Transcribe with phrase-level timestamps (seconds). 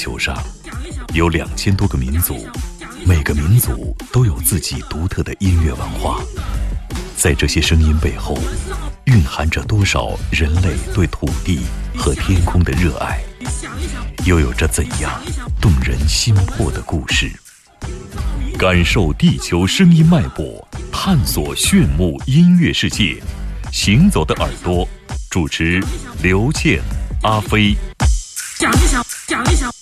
[0.00, 0.34] 球上，
[1.12, 2.48] 有两千多个民族，
[3.04, 6.22] 每个民族都有自己独特的音乐文化。
[7.18, 8.38] 在这些声音背后，
[9.04, 11.60] 蕴含着多少人类对土地
[11.98, 13.20] 和天空的热爱？
[14.24, 15.20] 又有着怎样
[15.60, 17.30] 动人心魄的故事？
[18.58, 23.22] 感受地球声音脉搏，探索炫目音乐世界。
[23.70, 24.88] 行走的耳朵，
[25.28, 25.78] 主持
[26.22, 26.80] 刘健、
[27.22, 27.76] 阿飞。
[28.58, 29.79] 讲一讲，讲一讲。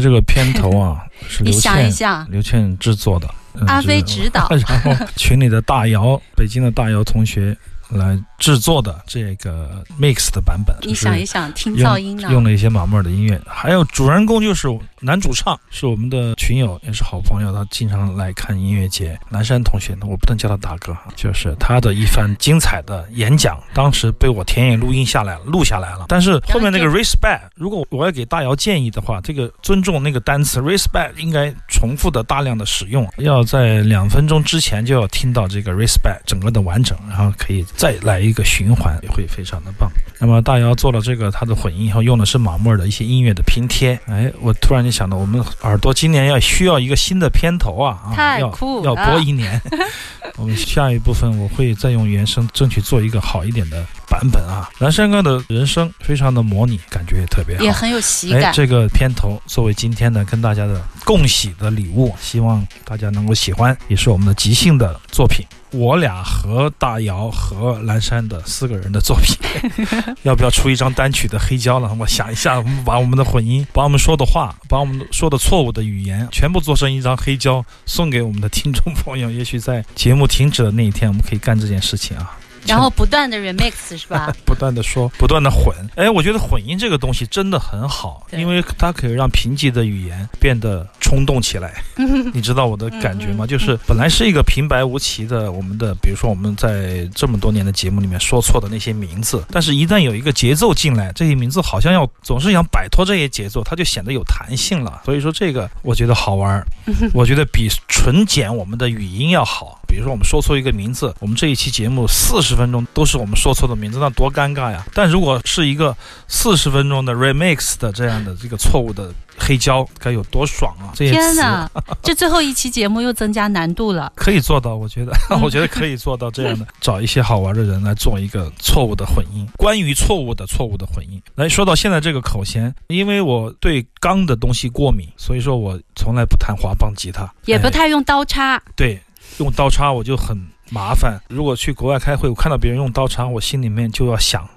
[0.00, 7.56] 这个片头啊， 是刘倩，刘倩制作的，嗯阿飞指导 然后群里的大姚， 北京的大姚同学
[7.88, 10.76] 来制作的这个 mix 的版本。
[10.82, 12.28] 你想一想，听用噪音呢？
[12.32, 14.68] 用了一些马妹儿的音乐，还有主人公就是
[15.06, 19.16] 男主唱，是我们的群友，也是好朋友，他经常来看音乐节。
[19.30, 26.06] 南山同学呢，我不能叫他大哥哈，就是他的一番精彩的演讲，当时被我田野录音下来了，录下来了。
[26.08, 39.88] 但是后面那个 respect，如果我要给大姚建议的话，这个尊重那个单词 respect 应该重复的大量的使用，要在两分钟之前就要听到这个 respect 整个的完整，然后可以再来一个循环，也会非常的棒。
[40.18, 43.96] 那么大姚做了这个他的混音以后，用的是马莫尔的一些音乐的拼贴。
[44.06, 48.48] 哎，我突然就想到，我们耳朵今年要需要一个新的片头啊，啊要
[48.82, 49.60] 要播一年。
[50.38, 54.68] 我们下一部分我会再用原声，争取做一个好一点的版本啊。
[54.78, 58.32] 蓝山哥的人声非常的模拟，感觉也特别好，也很有喜。
[58.52, 65.44] 这个片头作为今天呢跟大家的共喜的礼物，希望大家能够喜欢，也是我们的即兴的作品。
[65.72, 69.36] 我俩和大姚和蓝山的四个人的作品，
[70.22, 71.94] 要不要出一张单曲的黑胶了？
[71.98, 79.30] 我想一下，我们把我们的混音，把我们说的话，把我们说的错误的语言，全部做成一张黑胶，送给我们的听众朋友。
[79.30, 82.38] 也许在节目停止的那一天，我们可以干这件事情啊。
[82.66, 84.32] 然后不断的 remix 是吧？
[84.44, 85.74] 不断的说，不断的混。
[85.94, 91.82] 哎，我觉得混音这个东西真的很好，因为它可以让贫瘠的语言变得冲动起来。
[92.32, 93.46] 你知道我的感觉吗？
[93.46, 105.02] 就是本来是一个平白无奇的，我们的比如说我们在这么多年的节目里面说错的那些名字，但是一旦有一个节奏进来，这些名字好像要总是想摆脱这些节奏，它就显得有弹性了。
[105.04, 106.66] 所以说这个我觉得好玩儿，
[107.14, 109.80] 我觉得比纯剪我们的语音要好。
[109.86, 114.84] 比如说我们说错一个名字，我们这一期节目四十分钟都是我们说错的名字，那多尴尬呀！
[114.92, 115.96] 但如果是一个
[116.28, 120.92] 四十分钟的 remix 的这样的这个错误的黑胶，该有多爽啊！
[120.94, 121.70] 这些天哪，
[122.02, 124.12] 这最后一期节目又增加难度了。
[124.16, 125.12] 可以做到，我觉得，
[125.42, 131.20] 我觉得可以做到这样的，找一些好玩的人来做一个错误的混音，关于错误的错误的混音。
[131.34, 139.00] 来说到现在这个口弦，因为我对钢的东西过敏，所以说我从来不弹滑棒吉他，哎也不太用刀叉，对，
[139.38, 140.36] 用刀叉我就很
[140.70, 141.20] 麻烦。
[141.28, 144.48] 如果去国外开会，我看到别人用刀叉，我心里面就要想，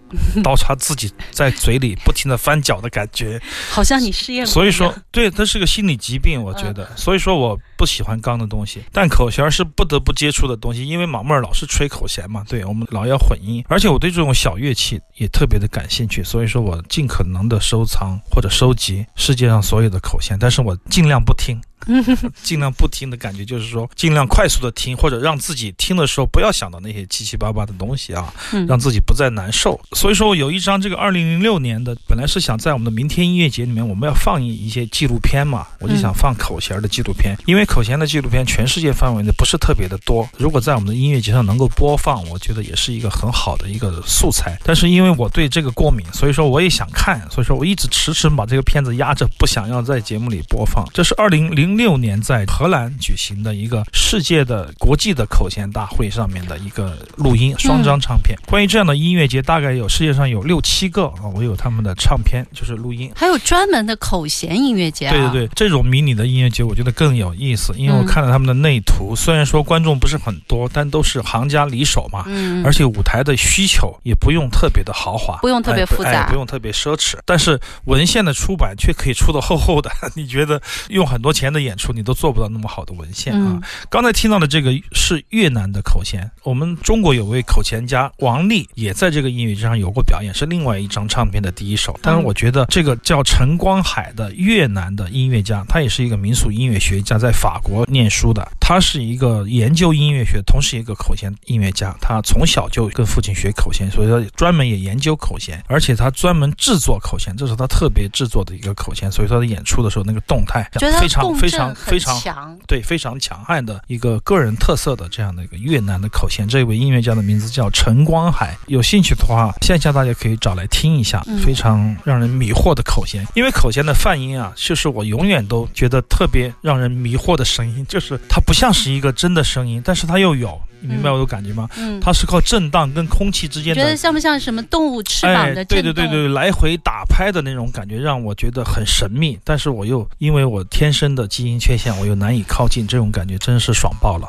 [0.41, 3.39] 刀叉自己在嘴里不停的翻搅的感觉。
[3.69, 4.51] 好像你试验过。
[4.51, 6.89] 所以说，对，它是个心理疾病，我觉得。
[6.95, 21.61] 所以说，我不喜欢钢的东西，但口弦是不得不接触的东西，因为马妹儿老是吹口弦嘛，对我们老要混音，而且我对这种小乐器也特别的感兴趣，所以说我尽可能的收藏或者收集世界上所有的口弦，但是我尽量不听。
[22.43, 28.33] 尽量不听的感觉，就是说尽量快速的听，或者让自己听的时候不要想到那些七七八八的东西啊，
[28.67, 29.79] 让自己不再难受。
[29.93, 44.59] 所以说我有一张这个二零零六年的，本来是想在我们的明天音乐节里面我们要放映一些纪录片嘛，我就想放口弦的纪录片，因为口弦的纪录片全世界范围内不是特别的多，如果在我们的音乐节上能够播放，我觉得也是一个很好的一个素材。
[44.63, 50.85] 但是因为我对这个过敏，所以说我也想看，所以说我一直迟迟把这个片子压着，不想要在节目里播放。
[50.93, 51.68] 这是二零零。
[51.77, 58.37] 六年在荷兰举行的一个世界的国际的口弦大会上面的一个录音双张唱片。
[58.45, 63.11] 关于这样的音乐节，大概有世界上有六七个啊，我有他们的唱片，就是录音。
[63.15, 65.09] 还有专门的口弦音乐节。
[65.09, 79.89] 对对对，这种迷你的音乐节我觉得更有意思，因为我看了他们的内图，虽然说观众不是很多，但都是行家里手嘛，嗯，而且舞台的需求也不用特别的豪华，不用特别复杂，不用特别奢侈，但是文献的出版却可以出的厚厚的。
[80.15, 83.61] 你觉得用很多钱的演演出你都做不到那么好的文献啊！
[83.91, 91.95] 刚才听到的这个是越南的口弦，我们中国有位口弦家王丽也在这个音乐节上有过表演，是另外一张唱片的第一首。
[92.01, 98.51] 但是我觉得这个叫陈光海的越南的音乐家，他也是一个民俗音乐学家，在法国念书的。
[98.59, 101.95] 他是一个研究音乐学，同时一个口弦音乐家。
[102.01, 109.11] 他从小就跟父亲学口弦，所以说专门也研究口弦，而且他专门制作口弦，这是他特别制作的一个口弦。
[109.11, 111.75] 所以他的演出的时候那个动态非常非常。
[111.75, 116.47] 非常强，对，非常强悍的一个个人特色的这样的一个越南的口弦。
[116.47, 118.55] 这位音乐家的名字叫陈光海。
[118.67, 123.25] 有兴趣的话，线下大家可以找来听一下，非常让人迷惑的口弦。
[123.33, 130.59] 因为口弦的泛音啊，就是我永远都觉得特别让人迷惑的声音，就是它不像是一个真的声音，但是它又有。
[130.81, 131.67] 你明白我的感觉吗？
[131.75, 139.37] 嗯，它是靠震荡跟空气之间的，觉得像不像什么动物翅膀的对对对对，来回打拍的那种感觉，让我觉得很神秘。
[139.43, 144.27] 但是我又因为我天生的基因缺陷，我又难以靠近，这种感觉真是爽爆了。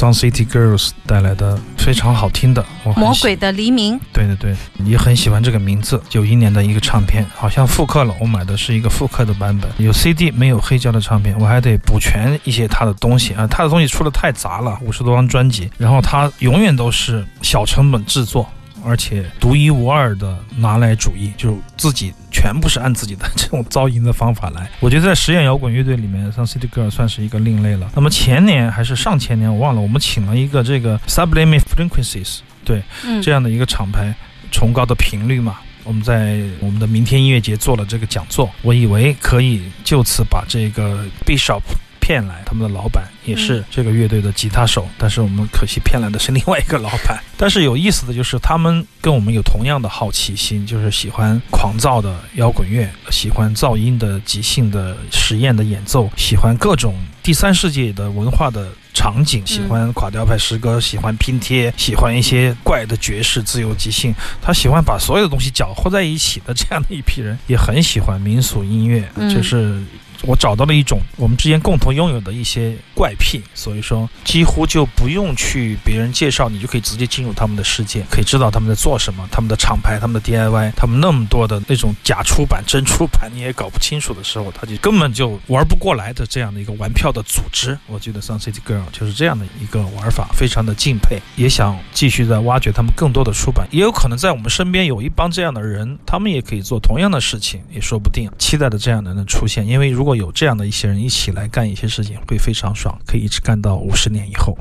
[0.00, 2.64] Sun City Girls 带来的非常好听的
[2.98, 3.96] 《魔鬼的黎明》。
[4.14, 6.02] 对对对，也很喜欢这个名字。
[6.08, 8.14] 九一年的一个唱片，好像复刻了。
[8.18, 13.46] 我买的是一个复刻的版本，有 CD 没有黑胶的唱片，我还得补全一些他的东西啊。
[13.46, 18.48] 他的东西出的太杂了，五十多张专辑，然后他永远都是小成本制作。
[18.84, 24.70] 而且独一无二的拿来主义，就自己全部是按自己的这种噪音的方法来。
[24.80, 27.90] 我觉得在实验摇滚乐队里面，像 City Girl 算是一个另类了。
[27.94, 32.82] 那么前年还是上前年，我忘了，我们请了一个这个 Sublime Frequencies，对，
[33.22, 34.14] 这样的一个厂牌，
[34.50, 35.58] 崇高的频率嘛。
[35.82, 41.62] 我们在我们的明天音乐节做了这个讲座，我以为可以就此把这个 Bishop。
[42.10, 47.22] 骗来他们的老板也是这个乐队的吉他手，但是我们可惜骗来的是另外一个老板。
[47.38, 64.12] 但是有意思的就是，他们跟我们有同样的好奇心，就是喜欢狂躁的摇滚乐，喜欢噪音的即兴的实验的演奏，喜欢各种第三世界的文化的场景，喜欢垮掉派诗歌，喜欢拼贴，喜欢一些怪的爵士自由即兴。
[64.42, 69.80] 他喜欢把所有的东西搅和在一起的这样的一批人，也很喜欢民俗音乐，就是。
[70.22, 87.78] 我找到了一种我们之间共同拥有的一些怪癖，所以说几乎就不用去别人介绍，你就可以直接进入他们的世界，可以知道他们在做什么，他们的厂牌、他们的 DIY、他们那么多的那种假出版、真出版你也搞不清楚的时候，他就根本就玩不过来的这样的一个玩票的组织。
[87.86, 98.30] 我觉得 Sun City Girl 就是这样的一个玩法，非常的敬佩，也想继续在挖掘他们更多的出版，也有可能在我们身边有一帮这样的人，他们也可以做同样的事情，也说不定。
[98.38, 104.56] 期待着这样的人出现，因为如果有这样的一些人一起来干一些事情，会非常爽，可以一直干到五十年以后。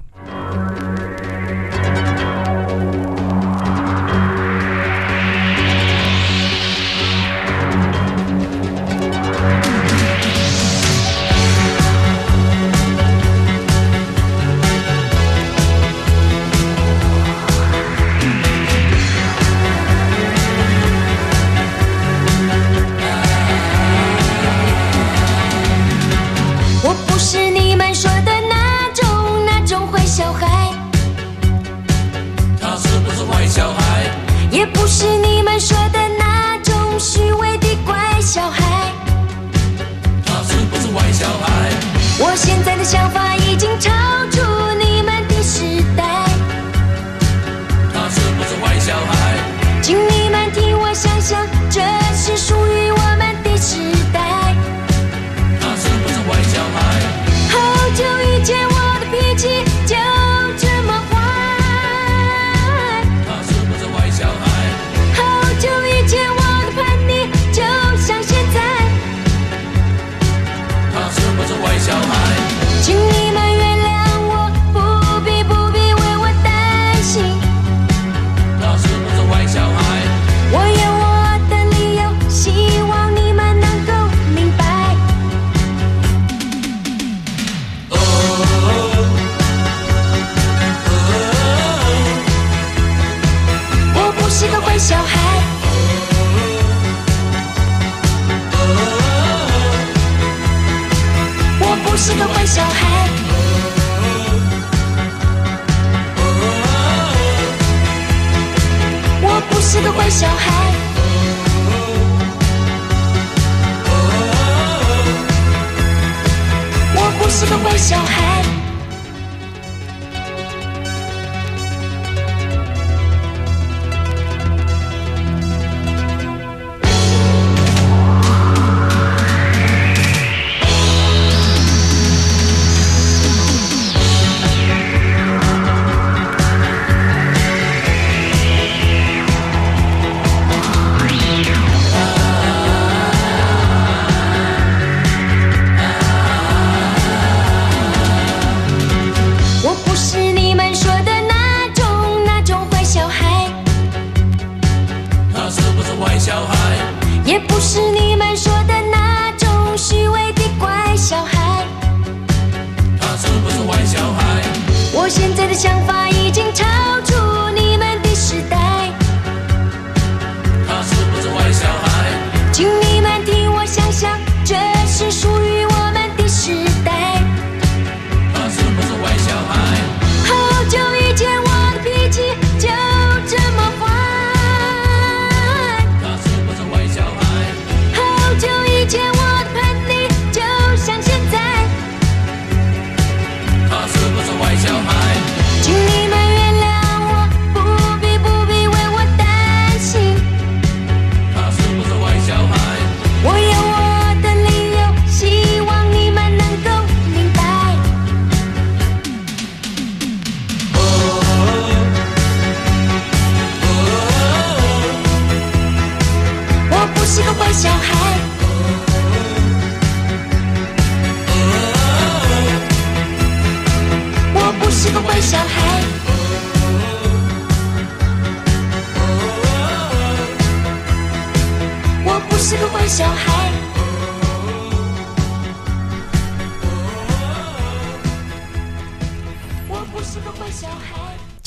[42.83, 43.18] 想法。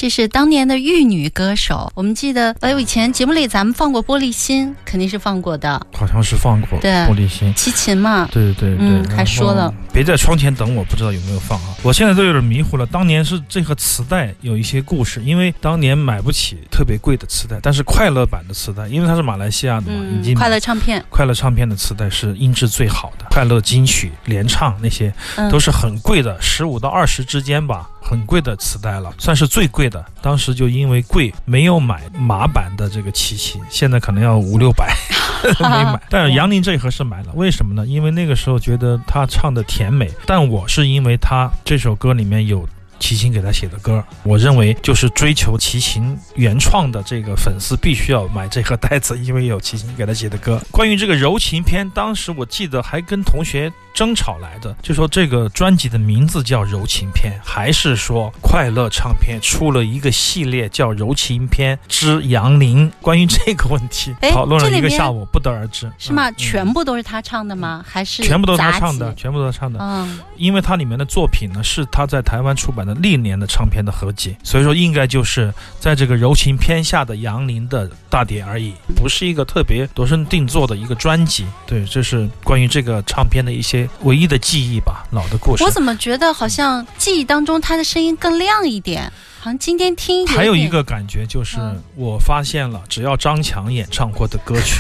[0.03, 7.55] 这是当年的玉女歌手，我们记得，哎，以前节目里咱们放过《玻璃心》，肯定是放过的，好像是放过对玻璃心。
[7.55, 11.77] 齐秦嘛，对对对，嗯还说了别在窗前等我，不知道有没有放啊？
[11.85, 12.85] 我现在都有点迷糊了。
[12.85, 30.05] 当年是这个磁带有一些故事，因为当年买不起特别贵的磁带，但是快乐版的磁带，因为它是马来西亚的嘛，已嗯，经快乐唱片，快乐唱片的磁带是音质最好的，快乐金曲联唱那些嗯，都是很贵的，十五到二十之间吧，很贵的磁带了，算是最贵的。
[30.21, 34.95] 当时就因为贵，没有买马版的这个七七，现在可能要五六百，
[35.61, 36.03] 没买。
[36.11, 37.87] 但是杨林这一盒是买了，为什么呢？
[37.87, 42.69] 因为那个时候觉得他唱的甜美，但我是因为他这首歌里面有。
[43.03, 50.63] 齐秦给他写的歌，我认为就是追求齐秦原创的这个粉丝必须要买这盒袋子，因为有齐秦给他写的歌。
[50.71, 62.89] 关于这个柔情篇，当时我记得还跟同学争吵来的，就说这个专辑的名字叫柔情篇，还是说快乐唱片出了一个系列叫柔情篇之杨林？
[63.01, 65.91] 关于这个问题哎讨论了一个下午，不得而知。
[65.99, 66.31] 是吗？
[66.31, 67.85] 嗯全部都是他唱的吗？
[67.89, 69.79] 还是全部都是他唱的，全部都是他唱的。
[69.81, 81.45] 嗯，因为他里面的作品呢是他在台湾出版的历年的唱片的合集，所以说应该就是在这个柔情偏下的杨林的大碟而已，不是一个特别度身定做的一个专辑。
[81.67, 85.71] 对，这是关于这个唱片的一些唯一的记忆吧，老的故事我。
[85.71, 89.11] 怎么觉得好像记忆当中他的声音更亮一点？
[89.41, 94.77] 好像今天听还有一个感觉就是嗯，我发现了，只要张强演唱过的歌曲，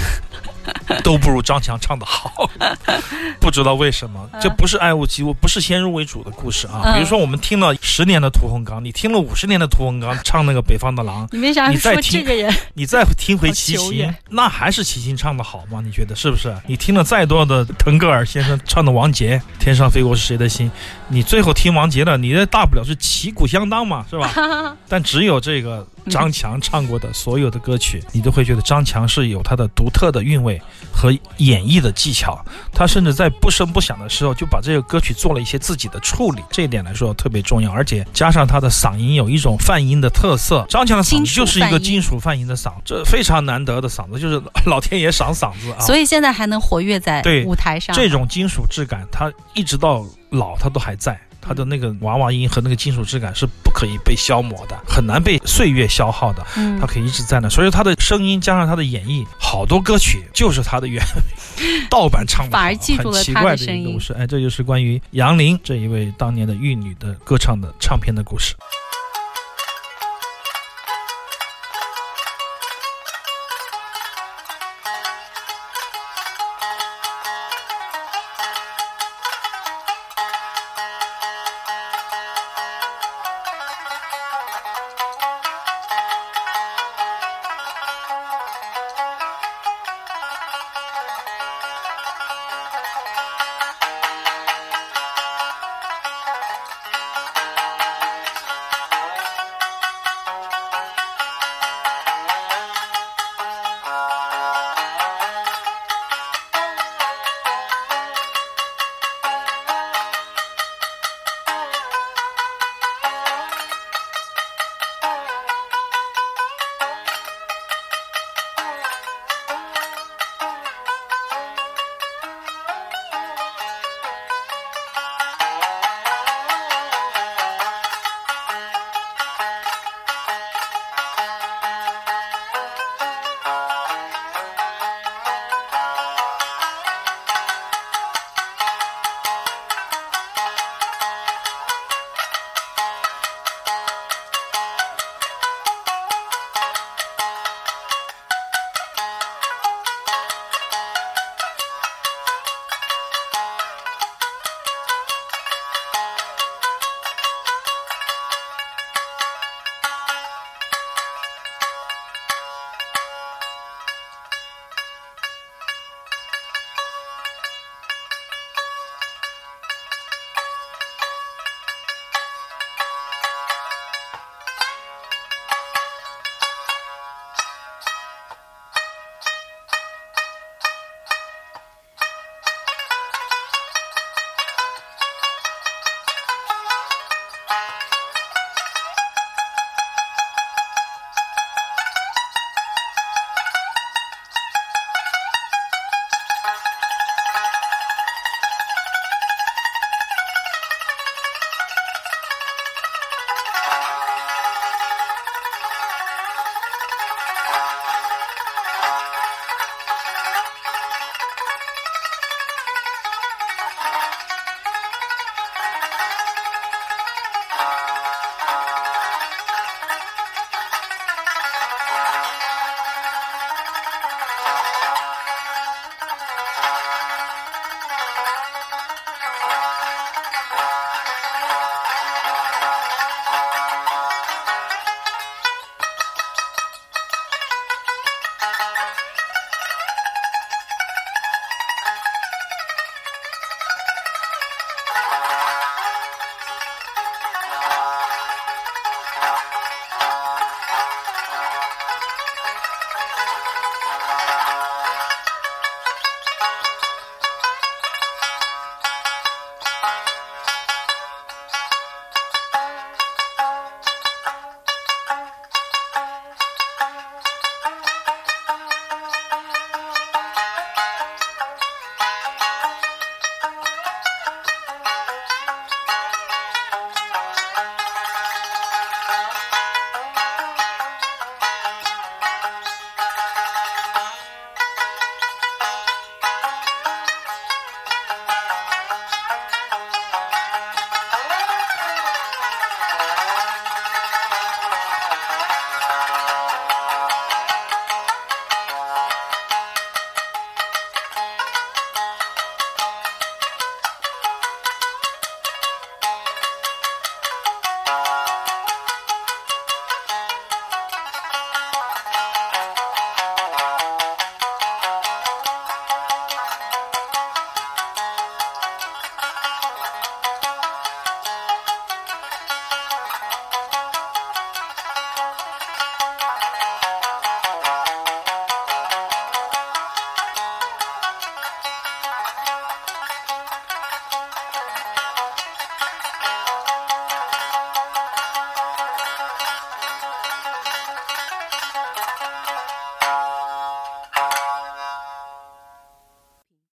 [1.02, 2.50] 都不如张强唱的好。
[3.40, 6.82] 不知道为什么，这不是爱屋及乌，不是先入为主的故事啊。
[6.84, 12.54] 嗯比如说，我们听了十年的屠洪刚，你听了五十年的屠洪刚唱那个《北方的狼》，你为啥你再听说这个人？
[12.74, 15.80] 你再听回齐秦，那还是齐秦唱的好吗？
[15.84, 16.54] 你觉得是不是？
[16.66, 20.70] 你听了再多的腾格尔先生唱的《王杰》，天上飞过是谁的心，
[21.08, 24.76] 你最后听王杰的，你这大不了是旗鼓相当嘛，是吧？
[24.88, 32.42] 但只有这个张强唱过的所有的歌曲，你都会觉得张强是有他的独特的韵味和演绎的技巧。
[32.72, 37.70] 他甚至在不声不响的时候，就把这个歌曲做了一些自己的处理，这一点来说特别重要。
[37.70, 45.80] 而且加上他的嗓音有一种泛音的特色，张强的嗓子就是一个金属泛音的嗓，这非常难得的嗓子，就是老天爷赏嗓子啊。
[45.80, 47.94] 所以现在还能活跃在对舞台上。
[47.94, 51.20] 这种金属质感，他一直到老，他都还在。
[51.42, 57.48] 它的那个娃娃音和那个金属质感是不可以被消磨的，很难被岁月消耗的，嗯它可以一直在那。
[57.48, 61.02] 所以他的声音加上他的演绎，好多歌曲就是他的原
[61.90, 64.12] 盗版唱的好，反而记住了很奇怪的他的声音一个故事。
[64.14, 68.54] 哎，这就是关于杨林这一位当年的玉女的歌唱的唱片的故事。